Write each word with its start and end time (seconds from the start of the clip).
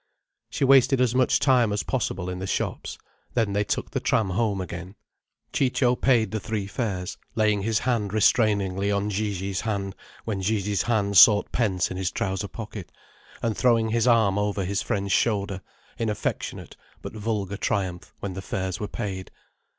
She 0.49 0.63
wasted 0.63 0.99
as 0.99 1.13
much 1.13 1.39
time 1.39 1.71
as 1.71 1.83
possible 1.83 2.27
in 2.27 2.39
the 2.39 2.47
shops, 2.47 2.97
then 3.35 3.53
they 3.53 3.63
took 3.63 3.91
the 3.91 3.99
tram 3.99 4.31
home 4.31 4.59
again. 4.59 4.95
Ciccio 5.53 5.95
paid 5.95 6.31
the 6.31 6.39
three 6.39 6.65
fares, 6.65 7.17
laying 7.35 7.61
his 7.61 7.77
hand 7.77 8.11
restrainingly 8.11 8.91
on 8.91 9.11
Gigi's 9.11 9.61
hand, 9.61 9.95
when 10.25 10.41
Gigi's 10.41 10.81
hand 10.81 11.17
sought 11.19 11.51
pence 11.51 11.91
in 11.91 11.97
his 11.97 12.09
trouser 12.09 12.47
pocket, 12.47 12.91
and 13.43 13.55
throwing 13.55 13.89
his 13.89 14.07
arm 14.07 14.39
over 14.39 14.65
his 14.65 14.81
friend's 14.81 15.11
shoulder, 15.11 15.61
in 15.99 16.09
affectionate 16.09 16.75
but 17.03 17.13
vulgar 17.13 17.57
triumph, 17.57 18.11
when 18.21 18.33
the 18.33 18.41
fares 18.41 18.79
were 18.79 18.87
paid. 18.87 19.29